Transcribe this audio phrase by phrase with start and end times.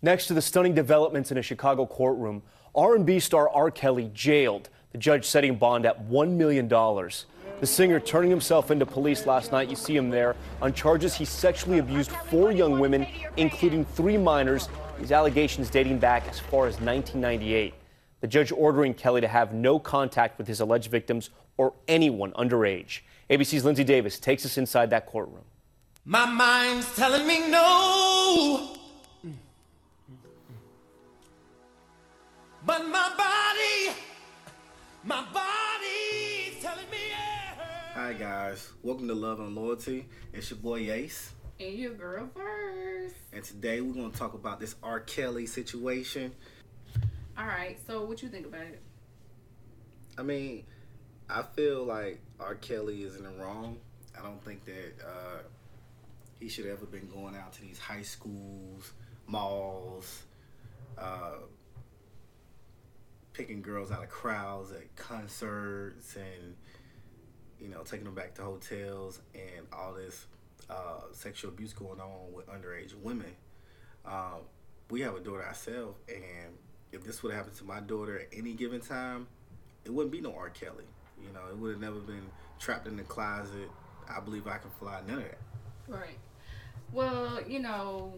[0.00, 2.42] Next to the stunning developments in a Chicago courtroom,
[2.74, 3.70] R&B star R.
[3.70, 4.68] Kelly jailed.
[4.92, 6.68] The judge setting bond at $1 million.
[6.68, 9.68] The singer turning himself into police last night.
[9.68, 13.06] You see him there on charges he sexually abused four young women,
[13.36, 14.68] including three minors.
[15.00, 17.74] These allegations dating back as far as 1998.
[18.20, 23.00] The judge ordering Kelly to have no contact with his alleged victims or anyone underage.
[23.30, 25.44] ABC's Linsey Davis takes us inside that courtroom.
[26.04, 28.76] My mind's telling me no.
[32.68, 33.96] But my body,
[35.02, 37.64] my body's telling me yeah.
[37.94, 40.06] Hi guys, welcome to Love and Loyalty.
[40.34, 43.12] It's your boy Ace, And your girl Verse.
[43.32, 45.00] and today we're gonna talk about this R.
[45.00, 46.30] Kelly situation.
[47.38, 47.78] All right.
[47.86, 48.82] So what you think about it?
[50.18, 50.64] I mean,
[51.30, 52.54] I feel like R.
[52.56, 53.78] Kelly is in the wrong.
[54.14, 55.38] I don't think that uh,
[56.38, 58.92] he should have ever been going out to these high schools,
[59.26, 60.24] malls,
[60.98, 61.36] uh,
[63.38, 66.56] picking girls out of crowds at concerts, and
[67.60, 70.26] you know taking them back to hotels and all this
[70.68, 73.32] uh, sexual abuse going on with underage women.
[74.04, 74.42] Um,
[74.90, 76.52] we have a daughter ourselves, and
[76.92, 79.28] if this would have happened to my daughter at any given time,
[79.84, 80.50] it wouldn't be no R.
[80.50, 80.84] Kelly.
[81.22, 82.26] You know, it would have never been
[82.58, 83.70] trapped in the closet.
[84.08, 85.00] I believe I can fly.
[85.06, 85.38] None of that.
[85.86, 86.18] Right.
[86.92, 88.14] Well, you know,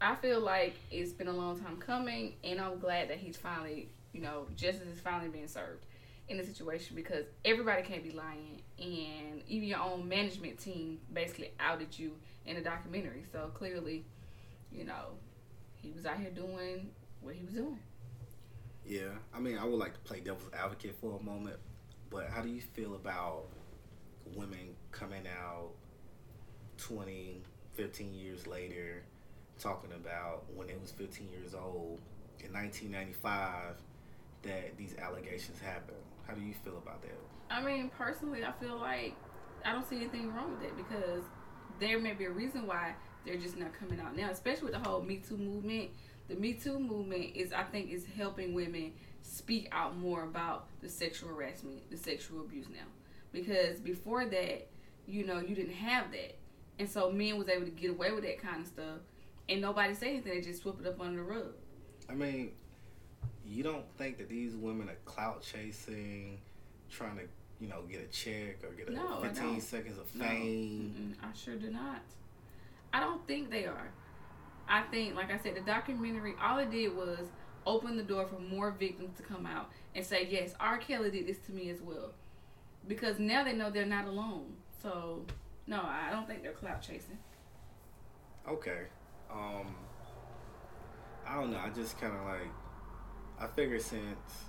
[0.00, 3.88] I feel like it's been a long time coming, and I'm glad that he's finally,
[4.16, 5.84] you know, justice is finally being served
[6.28, 11.52] in the situation because everybody can't be lying, and even your own management team basically
[11.60, 12.12] outed you
[12.46, 13.24] in a documentary.
[13.30, 14.06] So clearly,
[14.72, 15.18] you know,
[15.74, 16.88] he was out here doing
[17.20, 17.78] what he was doing.
[18.86, 21.56] Yeah, I mean, I would like to play devil's advocate for a moment,
[22.08, 23.44] but how do you feel about
[24.34, 25.72] women coming out
[26.78, 27.42] 20,
[27.74, 29.02] 15 years later
[29.58, 32.00] talking about when they was 15 years old
[32.44, 33.76] in 1995
[34.46, 35.94] that these allegations happen.
[36.26, 37.18] How do you feel about that?
[37.50, 39.14] I mean, personally, I feel like
[39.64, 41.22] I don't see anything wrong with it because
[41.78, 42.94] there may be a reason why
[43.24, 45.90] they're just not coming out now, especially with the whole Me Too movement.
[46.28, 50.88] The Me Too movement is, I think, is helping women speak out more about the
[50.88, 52.86] sexual harassment, the sexual abuse now.
[53.32, 54.68] Because before that,
[55.06, 56.36] you know, you didn't have that,
[56.78, 59.00] and so men was able to get away with that kind of stuff,
[59.48, 60.34] and nobody said anything.
[60.34, 61.52] They just swept it up under the rug.
[62.08, 62.52] I mean,
[63.48, 66.38] you don't think that these women are clout chasing,
[66.90, 67.22] trying to,
[67.60, 71.16] you know, get a check or get a No, 15 seconds of fame?
[71.20, 72.00] Mm-mm, I sure do not.
[72.92, 73.90] I don't think they are.
[74.68, 77.28] I think, like I said, the documentary, all it did was
[77.66, 80.78] open the door for more victims to come out and say, yes, R.
[80.78, 82.12] Kelly did this to me as well.
[82.86, 84.54] Because now they know they're not alone.
[84.82, 85.24] So,
[85.66, 87.18] no, I don't think they're clout chasing.
[88.48, 88.82] Okay.
[89.30, 89.74] Um,
[91.26, 91.58] I don't know.
[91.58, 92.48] I just kind of like,
[93.38, 94.44] I figure since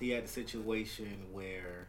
[0.00, 1.88] he had the situation where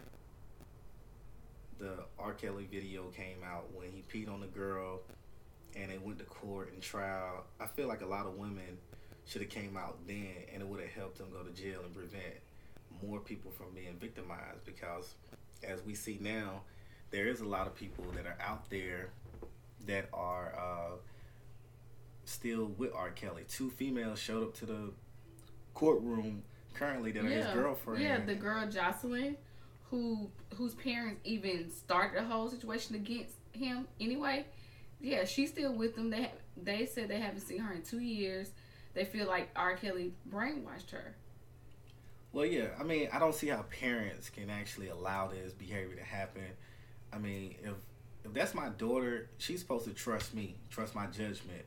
[1.80, 2.34] the R.
[2.34, 5.02] Kelly video came out when he peed on the girl
[5.78, 8.78] and they went to court and trial, I feel like a lot of women
[9.26, 11.94] should have came out then and it would have helped them go to jail and
[11.94, 12.36] prevent
[13.02, 15.14] more people from being victimized because
[15.64, 16.62] as we see now,
[17.12, 19.10] there is a lot of people that are out there
[19.86, 20.96] that are uh,
[22.26, 23.12] still with R.
[23.12, 23.46] Kelly.
[23.48, 24.92] Two females showed up to the
[25.74, 26.44] courtroom
[26.74, 28.04] currently that are his girlfriend.
[28.04, 29.36] Yeah, the girl Joycelyn,
[29.90, 34.46] who whose parents even started the whole situation against him anyway.
[35.02, 36.10] Yeah, she's still with them.
[36.10, 36.32] They
[36.62, 38.52] they said they haven't seen her in two years.
[38.94, 39.76] They feel like R.
[39.76, 41.16] Kelly brainwashed her.
[42.32, 42.68] Well, yeah.
[42.80, 46.44] I mean, I don't see how parents can actually allow this behavior to happen.
[47.12, 47.74] I mean, if
[48.26, 51.64] if that's my daughter, she's supposed to trust me, trust my judgment.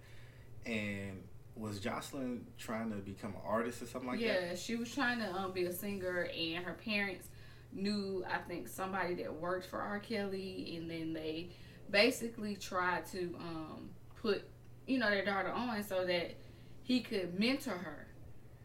[0.67, 1.23] And
[1.55, 4.43] was Joycelyn trying to become an artist or something like yeah, that?
[4.43, 7.29] Yeah, she was trying to um, be a singer, and her parents
[7.73, 9.99] knew I think somebody that worked for R.
[9.99, 11.51] Kelly, and then they
[11.91, 13.91] basically tried to um,
[14.21, 14.49] put
[14.87, 16.35] you know their daughter on so that
[16.83, 18.07] he could mentor her.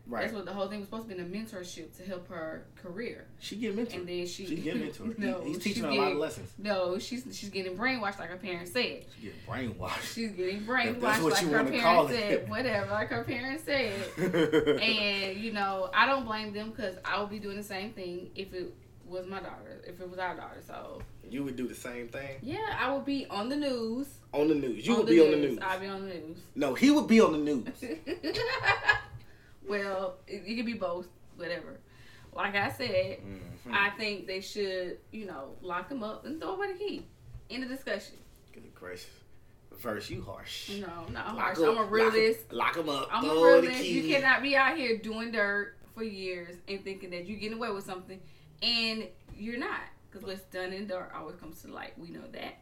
[0.09, 0.21] Right.
[0.21, 2.63] That's what the whole thing was supposed to be in a mentorship to help her
[2.81, 3.25] career.
[3.39, 3.95] she get mentored.
[3.95, 5.17] And then she, she get mentored.
[5.19, 6.49] no, He- he's teaching her a lot of lessons.
[6.57, 9.05] No, she's she's getting brainwashed like her parents said.
[9.15, 10.13] She get brainwashed.
[10.13, 12.19] She's getting brainwashed that's what like you her parents it.
[12.41, 12.49] said.
[12.49, 13.93] Whatever, like her parents said.
[14.81, 18.29] and you know, I don't blame them because I would be doing the same thing
[18.35, 18.73] if it
[19.05, 20.61] was my daughter, if it was our daughter.
[20.65, 24.07] So you would do the same thing yeah, I would be on the news.
[24.33, 24.87] on the news.
[24.87, 25.59] You on would be on the news.
[25.61, 26.37] I'd be on the news.
[26.55, 27.67] No, he would be on the news.
[29.67, 31.79] well, it, it could be both, whatever.
[32.33, 33.73] Like I said, Mhm.
[33.73, 37.05] I think they should, you know, lock him up and throw away the key.
[37.49, 38.15] End of discussion.
[38.53, 39.09] Good gracious.
[39.77, 40.69] Verse you harsh.
[40.79, 41.59] No, not Lock harsh.
[41.59, 42.51] up- I'm a realist.
[42.51, 43.09] Lock them up.
[43.11, 43.81] I'm a throw the realist.
[43.83, 43.99] key.
[44.01, 47.69] You cannot be out here doing dirt for years and thinking that you're getting away
[47.71, 48.19] with something,
[48.61, 49.81] and you're not.
[50.09, 51.97] Because what's done in dirt always comes to light.
[51.99, 52.57] We know that.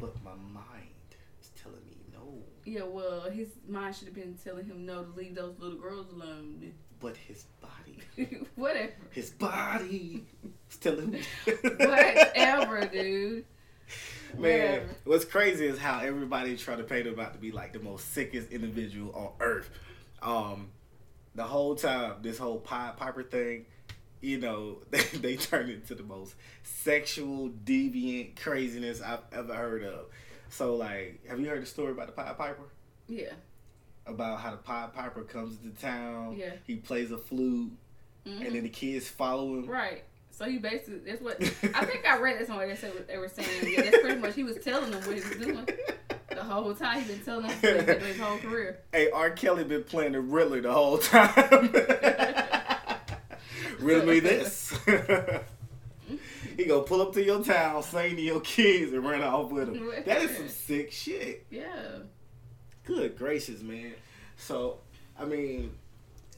[0.00, 0.94] But my mind
[1.40, 2.42] is telling me no.
[2.64, 6.06] Yeah, well, his mind should have been telling him no to leave those little girls
[6.12, 6.72] alone.
[7.00, 8.92] But his body, Whatever.
[9.10, 10.24] his body
[10.70, 11.22] is telling me.
[11.62, 13.44] Whatever, dude.
[14.38, 14.94] Man, Whatever.
[15.04, 18.12] what's crazy is how everybody try to paint him out to be like the most
[18.14, 19.68] sickest individual on earth.
[20.22, 20.68] Um,
[21.34, 23.66] the whole time, this whole Pied Piper thing,
[24.22, 30.06] you know, they, they turned into the most sexual, deviant craziness I've ever heard of.
[30.56, 32.62] So, like, have you heard the story about the Pied Piper?
[33.08, 33.32] Yeah.
[34.06, 36.52] About how the Pied Piper comes to town, Yeah.
[36.64, 37.72] he plays a flute,
[38.24, 38.46] Mhm.
[38.46, 39.66] and then the kids follow him.
[39.66, 40.04] Right.
[40.30, 41.40] So he basically that's what
[41.74, 42.68] I think I read it somewhere.
[42.68, 43.48] They said what they were saying.
[43.64, 45.68] Yeah, that's pretty much he was telling them what he was doing
[46.28, 47.00] the whole time.
[47.02, 48.78] He's been telling them what he's doing his whole career.
[48.92, 49.30] Hey, R.
[49.30, 51.34] Kelly been playing the Riddler the whole time.
[53.80, 54.72] Riddle me this.
[56.56, 59.72] he gonna pull up to your town, sing to your kids, and run off with
[59.72, 59.90] them.
[60.06, 61.46] That is some sick shit.
[61.50, 61.66] Yeah.
[62.84, 63.94] Good gracious, man.
[64.36, 64.78] So,
[65.18, 65.72] I mean,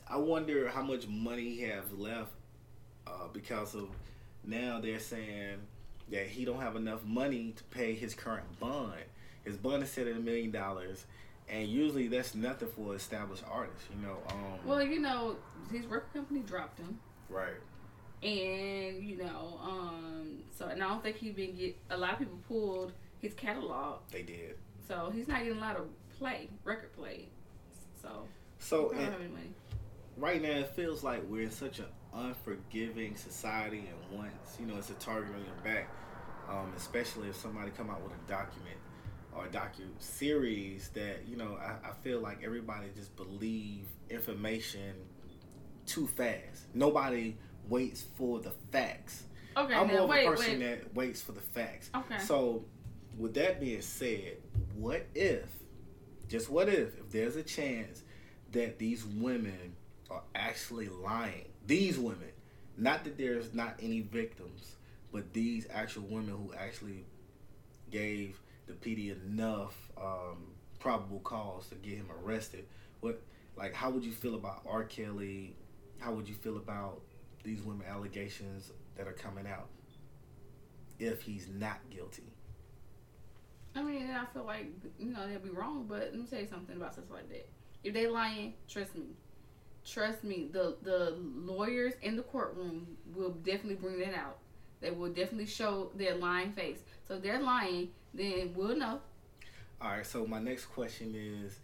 [0.09, 2.31] I wonder how much money he have left
[3.07, 3.89] uh, because of
[4.45, 5.59] now they're saying
[6.11, 8.93] that he don't have enough money to pay his current bond.
[9.45, 11.05] His bond is set at a million dollars,
[11.49, 14.19] and usually that's nothing for established artists, you know.
[14.31, 15.37] Um, Well, you know,
[15.73, 16.99] his record company dropped him,
[17.29, 17.55] right.
[18.27, 22.19] And you know, um, so and I don't think he's been get a lot of
[22.19, 24.57] people pulled his catalog, They did.
[24.89, 25.87] so he's not getting a lot of
[26.19, 27.29] play, record play.
[28.03, 28.27] So
[28.59, 29.51] So I don't and have any money.
[30.17, 34.77] right now it feels like we're in such an unforgiving society and once you know
[34.77, 35.89] it's a target on your back
[36.49, 38.77] um, especially if somebody come out with a document
[39.35, 44.95] or a docu series that you know I, I feel like everybody just believe information
[45.85, 47.37] too fast nobody
[47.69, 49.25] waits for the facts
[49.57, 50.67] Okay, i'm now more of wait, a person wait.
[50.83, 52.19] that waits for the facts Okay.
[52.19, 52.65] so
[53.19, 54.37] with that being said
[54.75, 55.49] what if
[56.29, 58.03] just what if if there's a chance
[58.53, 59.75] that these women
[60.11, 62.31] are actually lying these women
[62.77, 64.77] not that there's not any victims
[65.13, 67.05] but these actual women who actually
[67.91, 70.49] gave the PD enough um,
[70.81, 72.67] probable cause to get him arrested
[73.01, 73.23] what
[73.57, 74.85] like how would you feel about R.
[74.85, 75.55] Kelly
[75.99, 77.01] how would you feel about
[77.47, 79.69] these women allegations that are coming out
[80.99, 82.37] if he's not guilty
[83.77, 86.47] I mean, I feel like you know they'll be wrong, but let me tell you
[86.47, 87.47] something about stuff like that.
[87.85, 89.09] If they lying, trust me,
[89.85, 90.49] trust me.
[90.51, 94.39] The the lawyers in the courtroom will definitely bring that out.
[94.81, 96.79] They will definitely show their lying face.
[97.07, 99.01] So if they're lying, then we'll know.
[99.81, 101.59] All right, so my next question is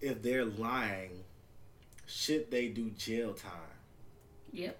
[0.00, 1.22] if they're lying,
[2.06, 3.52] should they do jail time?
[4.50, 4.78] Yep.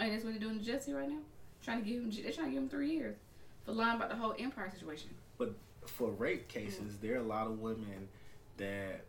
[0.00, 1.18] And that's what they're doing to Jussie right now.
[1.62, 3.16] Trying to give him, they're trying to give him three years
[3.64, 5.10] for lying about the whole Empire situation.
[5.36, 5.54] But
[5.86, 8.08] for rape cases, there are a lot of women
[8.56, 9.04] that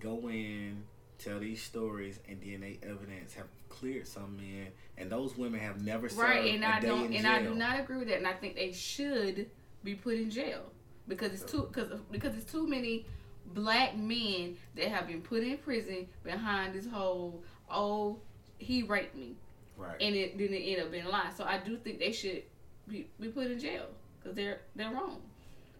[0.00, 0.82] go in,
[1.18, 4.68] tell these stories, and DNA evidence have cleared some men,
[4.98, 7.26] and those women have never served Right, and I don't, and.
[7.26, 8.18] I do not agree with that.
[8.18, 9.48] And I think they should
[9.82, 10.60] be put in jail
[11.08, 13.06] because it's too, because because it's too many
[13.54, 18.16] black men that have been put in prison behind this whole oh
[18.58, 19.34] he raped me
[19.76, 20.00] Right.
[20.00, 21.30] and it didn't end up being a lie.
[21.36, 22.42] So I do think they should
[22.88, 23.86] be, be put in jail
[24.18, 25.20] because they're they're wrong.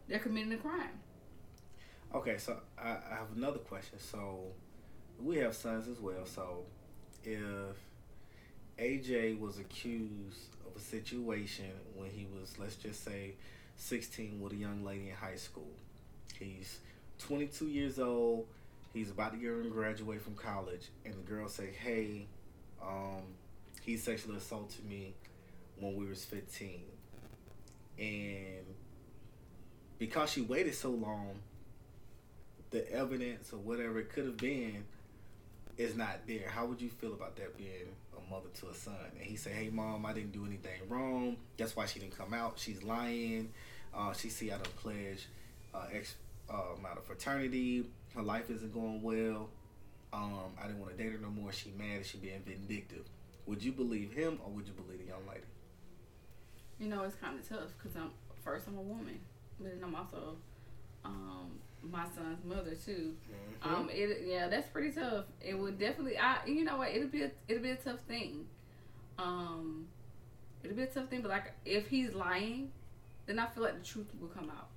[0.09, 0.99] They're committing a crime.
[2.15, 3.99] Okay, so I, I have another question.
[3.99, 4.41] So
[5.21, 6.27] we have sons as well.
[6.27, 6.65] So
[7.25, 7.77] if
[8.79, 13.35] AJ was accused of a situation when he was, let's just say,
[13.77, 15.71] 16 with a young lady in high school,
[16.39, 16.79] he's
[17.19, 18.47] 22 years old.
[18.93, 22.27] He's about to get to graduate from college, and the girl say, "Hey,
[22.83, 23.23] um,
[23.85, 25.15] he sexually assaulted me
[25.79, 26.83] when we was 15,"
[27.99, 28.67] and
[29.99, 31.41] because she waited so long,
[32.71, 34.85] the evidence or whatever it could have been
[35.77, 36.49] is not there.
[36.49, 38.95] How would you feel about that being a mother to a son?
[39.17, 41.37] And he said, "Hey, mom, I didn't do anything wrong.
[41.57, 42.59] That's why she didn't come out.
[42.59, 43.53] She's lying.
[43.95, 45.27] Uh, she see I don't pledge
[45.75, 46.15] uh, ex
[46.51, 47.87] uh, amount of fraternity.
[48.15, 49.49] Her life isn't going well.
[50.13, 51.53] Um, I didn't want to date her no more.
[51.53, 53.05] She mad she being vindictive.
[53.47, 55.47] Would you believe him or would you believe the young lady?
[56.79, 58.11] You know, it's kind of tough because I'm
[58.45, 59.21] first I'm a woman,
[59.59, 60.37] but then I'm also
[61.05, 61.51] um,
[61.83, 63.15] my son's mother too.
[63.65, 63.75] Mm-hmm.
[63.75, 65.25] Um, it yeah, that's pretty tough.
[65.41, 66.19] It would definitely.
[66.19, 66.91] I you know what?
[66.91, 68.47] It'll be a it'll be a tough thing.
[69.19, 69.87] Um,
[70.63, 71.23] it'll be a tough thing.
[71.23, 72.71] But like if he's lying,
[73.27, 74.69] then I feel like the truth will come out.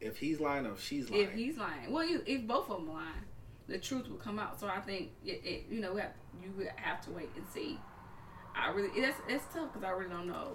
[0.00, 1.22] if he's lying or if she's lying.
[1.22, 1.90] if he's lying.
[1.90, 3.24] Well, if if both of them lying,
[3.68, 4.58] the truth will come out.
[4.60, 6.12] So I think it, it you know we have,
[6.42, 7.78] you would have to wait and see.
[8.54, 10.52] I really it's it's tough because I really don't know.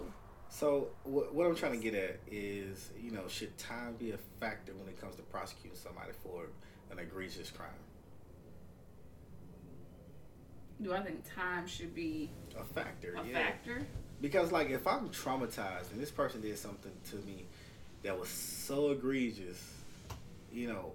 [0.48, 4.18] So what, what I'm trying to get at is, you know, should time be a
[4.40, 6.46] factor when it comes to prosecuting somebody for
[6.90, 7.68] an egregious crime?
[10.80, 13.34] Do I think time should be A factor, a yeah.
[13.34, 13.86] factor?
[14.20, 17.46] Because like if I'm traumatized and this person did something to me
[18.02, 19.62] that was so egregious,
[20.52, 20.92] you know,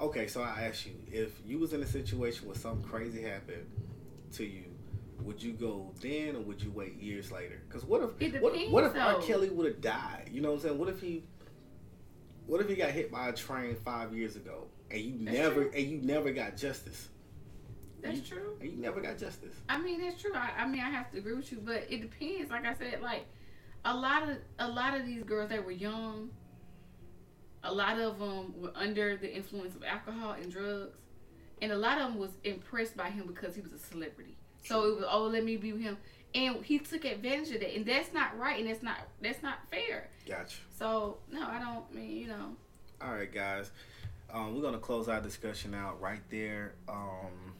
[0.00, 3.66] okay, so I ask you, if you was in a situation where something crazy happened
[4.34, 4.64] to you,
[5.22, 7.60] would you go then or would you wait years later?
[7.68, 9.22] Because what if what, what if depends, R.
[9.22, 10.30] Kelly would have died?
[10.32, 10.78] You know what I'm saying?
[10.78, 11.24] What if he
[12.46, 15.62] what if he got hit by a train five years ago and you That's never
[15.64, 15.72] true.
[15.74, 17.08] and you never got justice?
[18.02, 18.56] That's You- true.
[18.60, 19.54] And you never got justice.
[19.68, 20.32] I mean, that's true.
[20.34, 22.50] I, I mean, I have to agree with you, but it depends.
[22.50, 23.26] Like I said, like
[23.84, 26.30] a lot of a lot of these girls that were young,
[27.62, 30.96] a lot of them were under the influence of alcohol and drugs,
[31.60, 34.36] and a lot of them was impressed by him because he was a celebrity.
[34.64, 35.96] So it was, oh, let me be with him,
[36.34, 39.58] and he took advantage of that, and that's not right, and that's not that's not
[39.70, 40.08] fair.
[40.26, 40.56] Gotcha.
[40.78, 42.56] So no, I don't I mean you know.
[43.02, 43.70] All right, guys.
[44.32, 46.74] Um, we're gonna close our discussion out right there.
[46.88, 47.54] Um,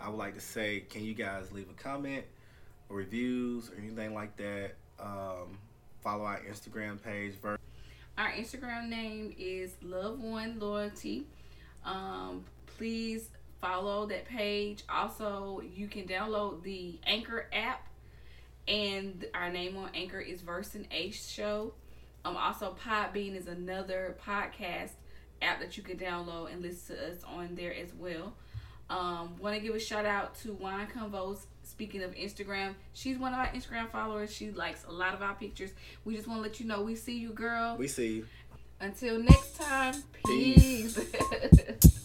[0.00, 2.24] I would like to say, can you guys leave a comment,
[2.88, 4.72] or reviews, or anything like that?
[4.98, 5.58] Um,
[6.02, 7.34] follow our Instagram page.
[8.18, 11.26] Our Instagram name is Love One Loyalty.
[11.84, 13.28] Um, please
[13.62, 14.82] follow that page.
[14.90, 17.86] Also, you can download the Anchor app,
[18.68, 21.72] and our name on Anchor is Verse and Ace Show.
[22.24, 24.90] Um, also, Podbean is another podcast
[25.40, 28.34] app that you can download and listen to us on there as well.
[28.90, 31.46] Um, want to give a shout out to Wine Convos.
[31.62, 34.34] Speaking of Instagram, she's one of our Instagram followers.
[34.34, 35.70] She likes a lot of our pictures.
[36.04, 37.76] We just want to let you know we see you, girl.
[37.78, 38.26] we see you.
[38.80, 39.94] Until next time,
[40.26, 40.98] Peace.
[40.98, 41.98] peace.